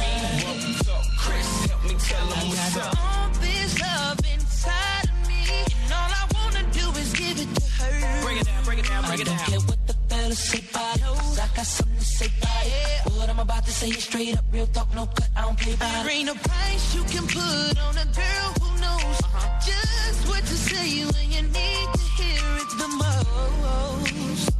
Mean 0.00 0.22
one, 0.44 0.74
talk, 0.84 1.04
Chris, 1.18 1.48
help 1.70 1.82
me 1.84 1.94
tell 2.08 2.32
'em 2.32 2.48
what's 2.50 2.76
up. 2.76 2.92
All 3.00 3.28
this 3.40 3.80
love 3.80 4.18
inside 4.34 5.04
of 5.08 5.28
me, 5.28 5.42
and 5.82 5.92
all 5.92 6.10
I 6.20 6.24
wanna 6.34 6.62
do 6.72 6.90
is 7.00 7.12
give 7.12 7.38
it 7.40 7.48
to 7.54 7.64
her. 7.82 8.22
Break 8.22 8.40
it 8.40 8.46
down, 8.46 8.64
break 8.64 8.78
it 8.80 8.86
down, 8.88 9.04
break 9.06 9.20
it 9.20 9.28
I 9.28 9.30
down. 9.30 9.38
don't 9.38 9.48
care 9.50 9.60
what 9.60 9.86
the 9.86 9.94
fellas 10.08 10.38
say 10.38 10.62
about 10.70 11.00
I 11.46 11.56
got 11.56 11.66
something 11.66 11.96
to 11.96 12.04
say 12.04 12.26
about 12.38 12.66
it. 12.66 13.12
What 13.12 13.28
I'm 13.30 13.38
about 13.38 13.64
to 13.66 13.70
say 13.70 13.88
is 13.88 14.02
straight 14.04 14.36
up, 14.36 14.44
real 14.50 14.66
talk, 14.66 14.92
no 14.94 15.06
cut, 15.06 15.28
I 15.36 15.42
don't 15.42 15.58
play 15.58 15.74
about 15.74 15.94
it. 15.94 16.08
There 16.08 16.12
ain't 16.12 16.28
a 16.28 16.34
price 16.34 16.94
you 16.94 17.02
can 17.04 17.24
put 17.26 17.78
on 17.86 17.94
a 17.96 18.06
girl 18.20 18.48
who 18.60 18.68
knows 18.82 19.18
just 19.64 20.28
what 20.28 20.40
to 20.40 20.56
say 20.68 21.04
when 21.04 21.30
you 21.30 21.42
need 21.42 21.86
to 21.94 22.04
hear 22.18 22.42
it 22.62 22.70
the 22.82 22.88
most. 22.98 24.50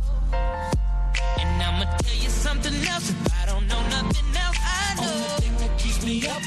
And 1.40 1.62
I'ma 1.62 1.84
tell 1.98 2.14
you 2.14 2.30
something 2.30 2.74
else, 2.86 3.10
if 3.10 3.34
I 3.42 3.46
don't 3.46 3.66
know 3.66 3.82
nothing 3.88 4.28
else, 4.44 4.58
I 4.62 4.94
know. 4.94 5.10
Only 5.10 5.42
thing 5.42 5.56
that 5.62 5.78
keeps 5.78 6.04
me 6.06 6.26
up 6.28 6.42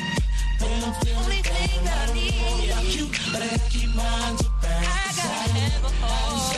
when 0.62 0.84
I'm 0.84 0.94
feeling 1.04 1.24
Only 1.24 1.42
thing 1.44 1.80
I 1.84 2.14
need 2.14 2.72
about 2.72 2.96
you, 2.96 3.06
but 3.34 3.42
I 3.44 3.48
gotta 3.50 3.70
keep 3.70 3.92
minds 3.94 4.42
around. 4.48 4.88
I 4.88 5.12
gotta 5.20 5.60
have 5.68 5.84
a 5.84 5.90
heart. 6.06 6.49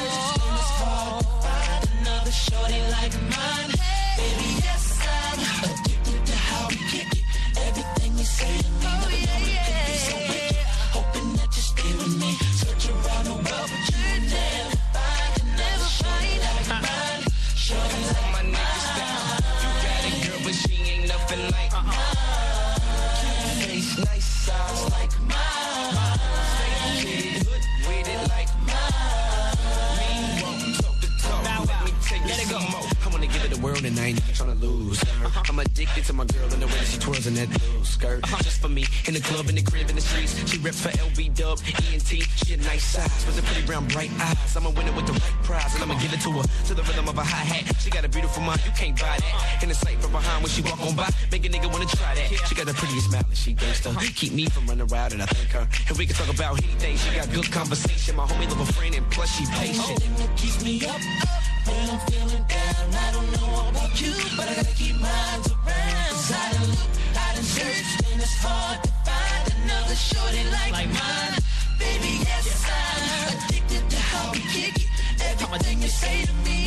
Ain't 34.12 34.19
even 34.21 34.36
tryna 34.36 34.60
lose. 34.62 35.02
her. 35.02 35.26
Uh-huh. 35.26 35.43
I'm 35.47 35.60
addicted 35.60 36.04
to 36.06 36.13
my 36.13 36.26
girl 36.26 36.52
and 36.52 36.62
the 36.62 36.67
way 36.67 36.80
that 36.80 36.88
she 36.88 37.00
twirls 37.00 37.28
in 37.28 37.36
that 37.36 37.50
blue 37.50 37.84
skirt. 37.84 38.24
Uh-huh. 38.24 38.43
Just 38.43 38.62
for 38.62 38.69
me, 38.69 38.86
in 39.08 39.13
the 39.13 39.21
club, 39.21 39.50
in 39.50 39.56
the 39.56 39.63
crib, 39.63 39.89
in 39.89 39.95
the 39.95 40.02
streets. 40.02 40.36
She 40.50 40.58
rips 40.60 40.82
for 40.82 40.89
LB 40.89 41.36
Dub, 41.36 41.60
ENT. 41.91 42.08
She 42.08 42.54
a 42.54 42.58
nice 42.58 42.84
size, 42.84 43.26
with 43.26 43.39
a 43.39 43.43
pretty 43.43 43.65
brown, 43.65 43.88
bright 43.88 44.12
eyes. 44.19 44.56
I'ma 44.56 44.69
win 44.69 44.88
it 44.88 44.95
with 44.95 45.08
the 45.08 45.13
right 45.13 45.38
prize, 45.43 45.74
and 45.76 45.84
I'ma 45.84 46.00
give 46.00 46.13
it 46.13 46.21
to 46.21 46.32
her 46.32 46.43
to 46.67 46.74
the 46.74 46.84
rhythm 46.84 47.08
of 47.08 47.17
a 47.17 47.24
hi 47.24 47.43
hat. 47.43 47.76
She 47.80 47.89
got 47.89 48.06
a 48.06 48.10
beautiful 48.10 48.43
mind, 48.43 48.62
you 48.65 48.71
can't 48.71 49.00
buy 49.00 49.17
that. 49.17 49.63
In 49.63 49.69
the 49.69 49.76
sight 49.76 50.00
from 50.02 50.12
behind 50.12 50.43
when 50.43 50.52
she 50.52 50.62
walk 50.62 50.80
on 50.82 50.95
by, 50.95 51.10
make 51.32 51.45
a 51.45 51.50
nigga 51.50 51.71
wanna 51.71 51.86
try 51.86 52.15
that. 52.15 52.28
She 52.47 52.56
got 52.56 52.67
the 52.67 52.74
prettiest 52.74 53.10
smile 53.10 53.24
and 53.28 53.38
she 53.38 53.54
gangsta. 53.54 53.91
Uh-huh. 53.91 54.12
Keep 54.15 54.34
me 54.34 54.45
from 54.47 54.67
running 54.67 54.88
wild 54.88 55.13
and 55.13 55.21
I 55.21 55.26
thank 55.26 55.50
her. 55.52 55.67
And 55.88 55.97
we 55.97 56.06
can 56.06 56.15
talk 56.15 56.34
about 56.34 56.62
anything. 56.63 56.97
She 56.97 57.15
got 57.15 57.32
good 57.32 57.52
conversation. 57.52 58.15
My 58.15 58.26
homie 58.26 58.50
love 58.50 58.67
a 58.67 58.74
friend 58.74 58.93
and 58.95 59.10
plus 59.12 59.30
she 59.36 59.45
patient. 59.45 60.00
thing 60.00 60.15
that 60.15 60.38
keeps 60.38 60.63
me 60.63 60.86
up, 60.86 60.95
up 60.95 61.51
when 61.67 61.89
I'm 61.93 62.00
feeling 62.10 62.45
down. 62.47 62.86
I 63.06 63.08
don't 63.15 63.30
know 63.36 63.69
about 63.69 63.93
you, 64.02 64.13
but 64.38 64.47
I 64.50 64.54
gotta 64.56 64.76
keep 64.76 64.95
minds 65.00 65.47
around. 65.52 66.10
'Cause 66.10 66.32
I 66.32 66.45
done 66.54 66.69
look, 66.78 66.91
I 67.26 67.28
done 67.36 67.50
searched, 67.56 67.97
and 68.12 68.21
it's 68.21 68.38
hard 68.45 68.78
to 68.84 68.91
find 69.08 69.43
another 69.58 69.95
shorty 69.95 70.43
like, 70.56 70.74
mine. 71.00 71.36
Baby, 71.80 72.12
yes, 72.28 72.47
I'm 72.80 73.38
addicted 73.38 73.84
to 73.91 74.00
how 74.12 74.32
we 74.34 74.41
kick 74.56 74.76
it. 74.84 74.89
Everything 75.30 75.82
you 75.82 75.89
say 75.89 76.26
to 76.30 76.34
me, 76.45 76.60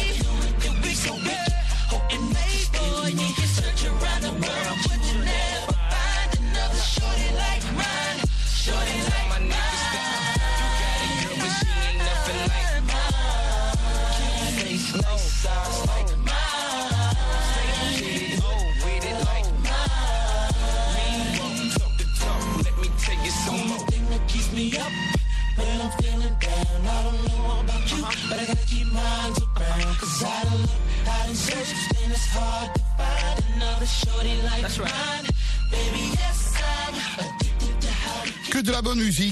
it 0.66 0.74
be 0.82 0.94
so 0.94 1.12
wicked. 1.14 1.54
Hoping 1.92 2.24
maybe 2.38 2.84
you 3.22 3.30
can 3.38 3.48
search 3.58 3.82
around 3.90 4.22
the 4.22 4.32
world, 4.44 4.78
but 4.86 5.00
you 5.08 5.16
never 5.24 5.74
find 5.92 6.30
another 6.40 6.82
shorty 6.94 7.30
like 7.42 7.64
mine. 7.78 8.13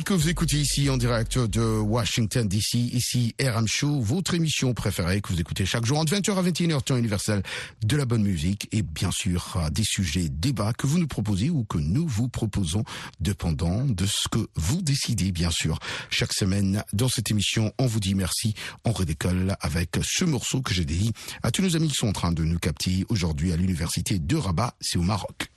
Que 0.04 0.14
vous 0.14 0.28
écoutez 0.28 0.56
ici 0.56 0.88
en 0.90 0.96
direct 0.96 1.38
de 1.38 1.60
Washington 1.60 2.48
DC, 2.48 2.74
ici 2.74 3.34
RM 3.40 3.66
Show, 3.68 4.00
votre 4.00 4.34
émission 4.34 4.74
préférée 4.74 5.20
que 5.20 5.32
vous 5.32 5.40
écoutez 5.40 5.66
chaque 5.66 5.84
jour 5.84 5.98
entre 5.98 6.14
20h 6.14 6.36
à 6.36 6.42
21h 6.42 6.82
temps 6.82 6.96
universel 6.96 7.42
de 7.84 7.96
la 7.96 8.04
bonne 8.04 8.22
musique 8.22 8.68
et 8.72 8.82
bien 8.82 9.10
sûr 9.10 9.56
euh, 9.56 9.70
des 9.70 9.84
sujets 9.84 10.28
débats 10.28 10.72
que 10.72 10.86
vous 10.86 10.98
nous 10.98 11.06
proposez 11.06 11.50
ou 11.50 11.64
que 11.64 11.78
nous 11.78 12.06
vous 12.08 12.28
proposons 12.28 12.84
dépendant 13.20 13.84
de 13.84 14.06
ce 14.06 14.28
que 14.28 14.48
vous 14.56 14.82
décidez 14.82 15.30
bien 15.30 15.50
sûr. 15.50 15.78
Chaque 16.10 16.32
semaine 16.32 16.82
dans 16.92 17.08
cette 17.08 17.30
émission, 17.30 17.72
on 17.78 17.86
vous 17.86 18.00
dit 18.00 18.14
merci, 18.14 18.54
on 18.84 18.92
redécolle 18.92 19.56
avec 19.60 19.90
ce 20.02 20.24
morceau 20.24 20.62
que 20.62 20.72
j'ai 20.74 20.84
dédié 20.84 21.12
à 21.42 21.50
tous 21.50 21.62
nos 21.62 21.76
amis 21.76 21.88
qui 21.88 21.96
sont 21.96 22.08
en 22.08 22.12
train 22.12 22.32
de 22.32 22.44
nous 22.44 22.58
capter 22.58 23.04
aujourd'hui 23.08 23.52
à 23.52 23.56
l'université 23.56 24.18
de 24.18 24.36
Rabat, 24.36 24.74
c'est 24.80 24.98
au 24.98 25.02
Maroc. 25.02 25.48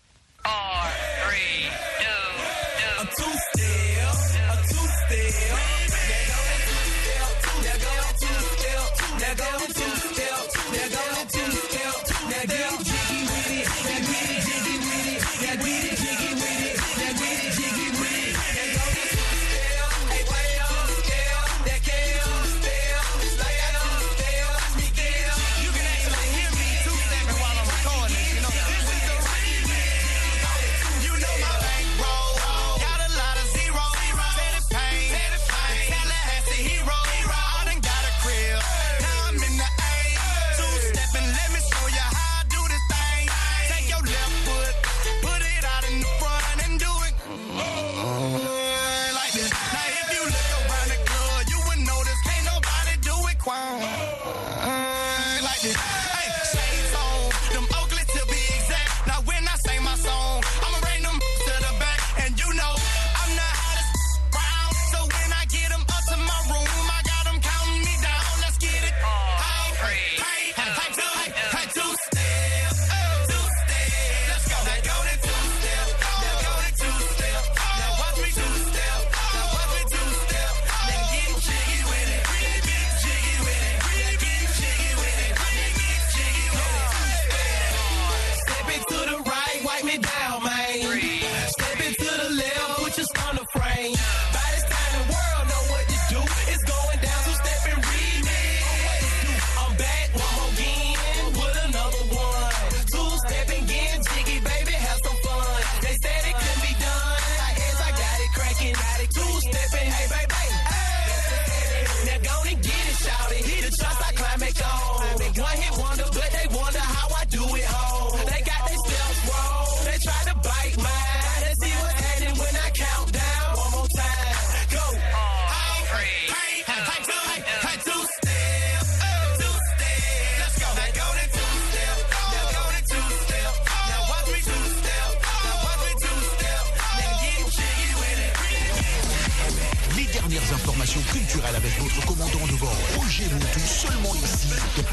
Votre 141.79 142.05
commandant 142.05 142.45
de 142.47 142.55
Roger 142.97 143.25
seulement 143.59 144.15
ici, 144.15 144.47
de 144.77 144.83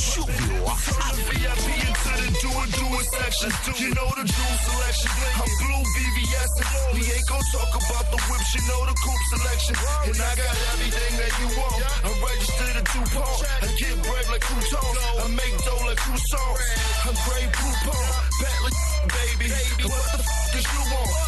sur. 0.00 0.26
You 3.78 3.94
know 3.94 4.10
the 4.16 4.24
selection. 4.66 5.10
Blue 5.60 5.84
like 10.18 10.18
like 10.18 10.38
like 10.38 10.70
baby. 19.08 19.48
What 19.88 20.18
the? 20.18 20.40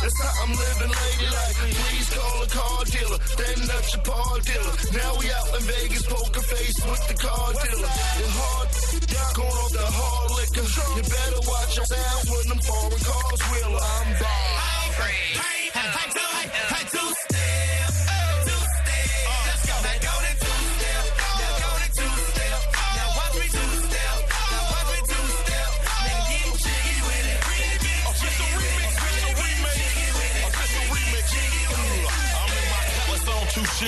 That's 0.02 0.18
how 0.20 0.42
I'm 0.42 0.50
living 0.50 0.90
ladylike. 0.90 1.56
Please 1.56 2.11
call 2.11 2.32
a 2.42 2.46
car 2.48 2.85
dealer. 2.85 3.18
Then 3.38 3.70
up 3.70 3.85
your 3.92 4.02
paw 4.02 4.38
dealer. 4.42 4.74
Now 4.92 5.12
we 5.18 5.31
out 5.31 5.48
in 5.55 5.62
Vegas, 5.62 6.05
poker 6.07 6.42
face 6.42 6.78
with 6.85 7.05
the 7.09 7.14
car 7.14 7.52
dealer. 7.52 7.92
The 8.18 8.28
hard 8.38 8.68
going 9.35 9.59
off 9.62 9.72
the 9.72 9.87
hard 9.87 10.31
liquor. 10.38 10.66
You 10.96 11.02
better 11.02 11.42
watch 11.46 11.76
your 11.76 11.87
sound 11.87 12.24
when 12.31 12.46
them 12.50 12.61
foreign 12.66 13.02
cars 13.02 13.42
wheel. 13.50 13.78
I'm 13.78 14.09
bald. 14.18 14.92
Hey, 14.98 15.38
hey, 15.38 15.61
hey, 15.70 16.09
two, 16.11 16.28
hey, 16.37 16.48
hey, 16.74 16.85
two 16.90 17.71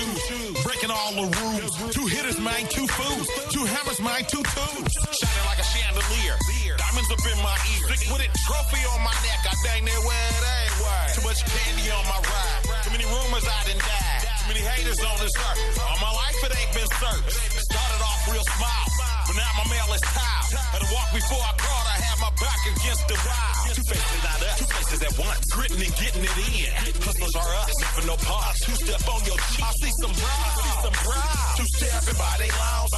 shoes, 0.03 0.55
breaking 0.65 0.91
all 0.91 1.13
the 1.15 1.27
rules. 1.39 1.95
Two 1.95 2.07
hitters, 2.07 2.39
man, 2.41 2.67
two 2.69 2.87
fools. 2.87 3.29
Two 3.51 3.65
hammers, 3.65 4.01
man, 4.01 4.25
two 4.27 4.43
tools. 4.43 4.91
Shining 5.15 5.47
like 5.47 5.59
a 5.59 5.67
chandelier. 5.67 6.37
Diamonds 6.79 7.11
up 7.11 7.23
in 7.23 7.39
my 7.43 7.55
ear. 7.79 7.95
Stick 7.95 8.11
with 8.11 8.23
it, 8.23 8.33
trophy 8.47 8.83
on 8.91 9.01
my 9.07 9.15
neck. 9.23 9.41
I 9.47 9.55
dang 9.63 9.85
near 9.85 10.01
where 10.03 10.27
it 10.35 10.43
ain't. 10.43 10.75
Word. 10.83 11.09
Too 11.15 11.23
much 11.23 11.41
candy 11.47 11.87
on 11.95 12.05
my 12.11 12.19
ride. 12.19 12.63
Too 12.83 12.91
many 12.91 13.07
rumors 13.07 13.47
I 13.47 13.59
done 13.71 13.79
died. 13.79 14.23
Too 14.43 14.49
many 14.51 14.63
haters 14.67 14.99
on 14.99 15.17
this 15.23 15.35
earth. 15.39 15.59
All 15.87 15.99
my 16.03 16.11
life 16.11 16.39
it 16.43 16.53
ain't 16.59 16.73
been 16.75 16.91
searched. 16.99 17.39
Started 17.63 18.03
off 18.03 18.27
real 18.27 18.43
small, 18.43 18.85
but 19.27 19.35
now 19.37 19.51
my 19.59 19.67
mail 19.73 19.89
is 19.95 20.03
tiled. 20.05 20.53
Had 20.55 20.81
to 20.83 20.91
walk 20.95 21.09
before 21.13 21.43
I 21.43 21.53
crawled. 21.57 21.89
I 21.89 21.99
had 21.99 22.17
my 22.21 22.33
back 22.41 22.61
against 22.69 23.05
the 23.09 23.17
wall. 23.25 23.53
Two 23.73 23.85
faces, 23.85 24.21
not 24.23 24.39
us. 24.45 24.59
Two 24.59 24.69
faces 24.69 25.01
at 25.03 25.15
once. 25.19 25.41
Gritting 25.51 25.83
and 25.83 25.95
getting 25.97 26.25
it 26.25 26.37
in. 26.53 26.71
Hustlers 27.03 27.35
are 27.35 27.53
us. 27.65 27.75
Never 27.81 28.07
no 28.07 28.17
pause. 28.21 28.61
Two 28.61 28.77
step 28.79 29.03
on 29.09 29.21
your 29.25 29.39
cheek. 29.53 29.65
I 29.65 29.71
see 29.81 29.93
some. 29.99 30.15
I 30.15 30.49
see 30.61 30.75
some 30.85 30.97
bras. 31.05 31.57
Two 31.59 31.69
stepping 31.69 32.19
by 32.19 32.35
they 32.39 32.51
lounge. 32.53 32.93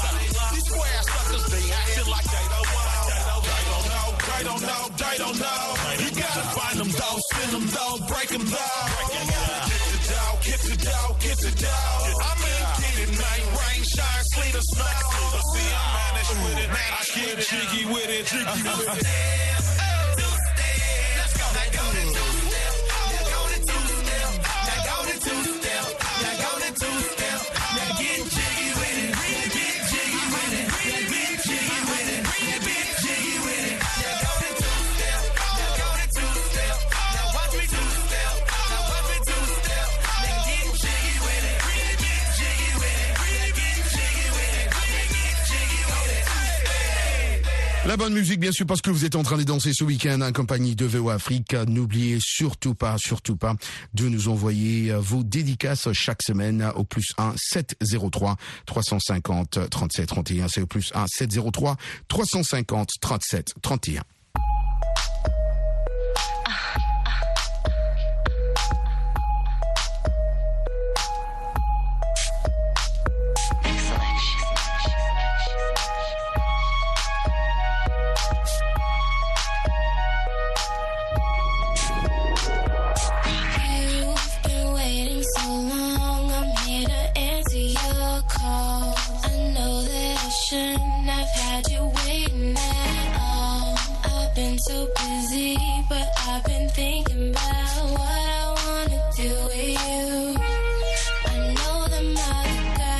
These 0.54 0.66
square 0.66 1.00
suckers, 1.02 1.44
they 1.50 1.64
acting 1.72 2.08
like 2.10 2.26
they 2.26 2.46
don't 2.50 2.66
don't 3.66 3.88
know. 3.88 4.08
They 4.30 4.44
don't 4.44 4.62
know. 4.62 4.88
They 4.96 5.18
don't 5.18 5.38
know. 5.38 5.74
You 5.98 6.10
gotta 6.10 6.42
find 6.54 6.78
them 6.78 6.88
though. 6.88 7.18
Send 7.32 7.52
them 7.52 7.66
though. 7.66 8.06
Break 8.06 8.28
them 8.28 8.44
though. 8.46 9.15
Get 10.86 10.92
the 10.92 11.08
dough. 11.08 11.16
Get 11.18 11.36
the 11.38 11.50
dough. 11.50 11.58
Get 11.58 11.58
the 11.58 11.62
dough. 11.62 12.22
I'm 12.22 12.38
in 12.46 12.62
get 12.78 13.08
it. 13.08 13.18
Night 13.18 13.46
rain, 13.58 13.82
shine, 13.82 14.24
sleet 14.24 14.54
or 14.54 14.60
snow. 14.60 14.84
See, 15.52 15.70
I 15.74 15.84
manage 15.98 16.30
with 16.44 16.58
it. 16.62 16.70
I 16.70 17.02
get 17.14 17.38
jiggy 17.42 17.86
with 17.86 18.08
it. 18.08 18.26
Jiggy 18.26 18.62
with 18.62 19.00
it. 19.00 19.75
La 47.86 47.96
bonne 47.96 48.14
musique, 48.14 48.40
bien 48.40 48.50
sûr, 48.50 48.66
parce 48.66 48.80
que 48.80 48.90
vous 48.90 49.04
êtes 49.04 49.14
en 49.14 49.22
train 49.22 49.38
de 49.38 49.44
danser 49.44 49.72
ce 49.72 49.84
week-end 49.84 50.20
en 50.20 50.32
compagnie 50.32 50.74
de 50.74 50.84
VO 50.86 51.08
Afrique. 51.08 51.54
N'oubliez 51.54 52.18
surtout 52.20 52.74
pas, 52.74 52.98
surtout 52.98 53.36
pas 53.36 53.54
de 53.94 54.08
nous 54.08 54.26
envoyer 54.28 54.90
euh, 54.90 54.98
vos 54.98 55.22
dédicaces 55.22 55.92
chaque 55.92 56.22
semaine 56.24 56.68
au 56.74 56.82
plus 56.82 57.12
1 57.16 57.34
703 57.36 58.36
350 58.66 59.70
37 59.70 60.06
31. 60.08 60.48
C'est 60.48 60.62
au 60.62 60.66
plus 60.66 60.90
1 60.96 61.06
703 61.06 61.76
350 62.08 62.88
37 63.00 63.54
31. 63.62 64.02